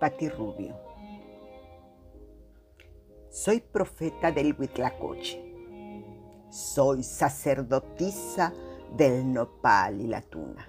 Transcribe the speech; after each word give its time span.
Pati 0.00 0.30
Rubio. 0.30 0.74
Soy 3.28 3.60
profeta 3.60 4.32
del 4.32 4.56
Huitlacoche. 4.58 5.38
Soy 6.48 7.02
sacerdotisa 7.02 8.50
del 8.96 9.30
nopal 9.30 10.00
y 10.00 10.06
la 10.06 10.22
tuna. 10.22 10.66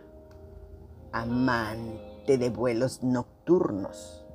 Amante 1.13 2.37
de 2.37 2.49
vuelos 2.49 3.03
nocturnos 3.03 4.25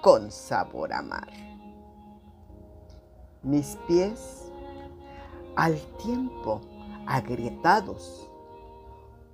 con 0.00 0.30
sabor 0.30 0.94
a 0.94 1.02
mar. 1.02 1.30
Mis 3.42 3.76
pies 3.86 4.50
al 5.54 5.78
tiempo 6.02 6.62
agrietados 7.06 8.30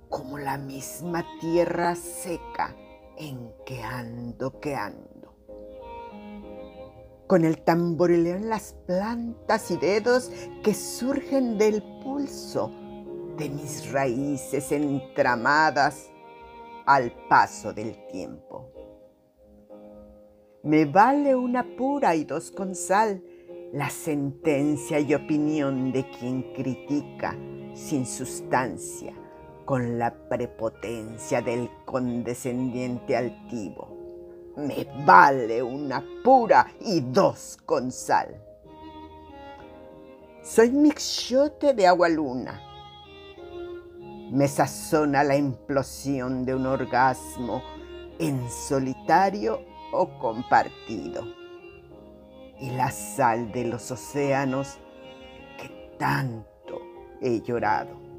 como 0.09 0.37
la 0.37 0.57
misma 0.57 1.25
tierra 1.39 1.95
seca 1.95 2.75
en 3.17 3.53
que 3.65 3.81
ando, 3.81 4.59
que 4.59 4.75
ando. 4.75 5.35
Con 7.27 7.45
el 7.45 7.61
tamborileo 7.61 8.35
en 8.35 8.49
las 8.49 8.73
plantas 8.85 9.71
y 9.71 9.77
dedos 9.77 10.31
que 10.63 10.73
surgen 10.73 11.57
del 11.57 11.81
pulso 12.03 12.71
de 13.37 13.49
mis 13.49 13.91
raíces 13.91 14.71
entramadas 14.71 16.09
al 16.85 17.11
paso 17.29 17.73
del 17.73 18.05
tiempo. 18.07 18.69
Me 20.63 20.85
vale 20.85 21.35
una 21.35 21.63
pura 21.75 22.15
y 22.15 22.25
dos 22.25 22.51
con 22.51 22.75
sal 22.75 23.23
la 23.73 23.89
sentencia 23.89 24.99
y 24.99 25.13
opinión 25.15 25.91
de 25.91 26.09
quien 26.09 26.53
critica 26.53 27.35
sin 27.73 28.05
sustancia 28.05 29.15
con 29.65 29.97
la 29.97 30.13
prepotencia 30.13 31.41
del 31.41 31.69
condescendiente 31.85 33.15
altivo. 33.15 33.97
Me 34.57 34.85
vale 35.05 35.61
una 35.61 36.03
pura 36.23 36.67
y 36.81 36.99
dos 37.01 37.57
con 37.65 37.91
sal. 37.91 38.35
Soy 40.43 40.71
mixiote 40.71 41.73
de 41.73 41.87
agua 41.87 42.09
luna. 42.09 42.61
Me 44.31 44.47
sazona 44.47 45.23
la 45.23 45.35
implosión 45.35 46.45
de 46.45 46.55
un 46.55 46.65
orgasmo 46.65 47.61
en 48.19 48.49
solitario 48.49 49.61
o 49.93 50.19
compartido. 50.19 51.23
Y 52.59 52.71
la 52.71 52.91
sal 52.91 53.51
de 53.51 53.65
los 53.65 53.91
océanos 53.91 54.77
que 55.57 55.69
tanto 55.97 56.79
he 57.21 57.41
llorado. 57.41 58.10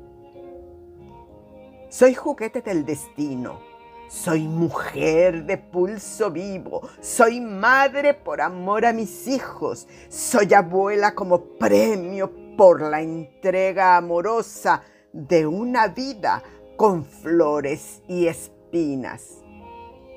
Soy 1.93 2.15
juguete 2.15 2.63
del 2.63 2.87
destino. 2.87 3.61
Soy 4.09 4.49
mujer 4.49 5.45
de 5.45 5.59
pulso 5.59 6.31
vivo. 6.31 6.89
Soy 7.03 7.39
madre 7.39 8.15
por 8.15 8.41
amor 8.41 8.87
a 8.87 8.95
mis 8.95 9.29
hijos. 9.29 9.87
Soy 10.09 10.55
abuela 10.55 11.15
como 11.15 11.59
premio 11.59 12.33
por 12.57 12.81
la 12.81 13.03
entrega 13.03 13.99
amorosa 13.99 14.83
de 15.13 15.47
una 15.47 15.89
vida 15.89 16.43
con 16.79 17.05
flores 17.05 18.01
y 18.09 18.27
espinas. 18.27 19.43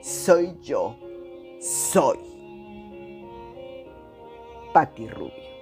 Soy 0.02 0.58
yo. 0.62 0.96
Soy. 1.60 2.20
Patti 4.74 5.10
Rubio. 5.10 5.55